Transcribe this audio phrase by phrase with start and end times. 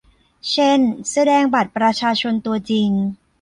[0.51, 0.79] เช่น
[1.11, 2.89] แสดงบัตรประชาชนตัวจริง